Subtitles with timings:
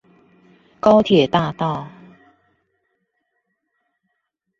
[0.79, 1.87] 高鐵大道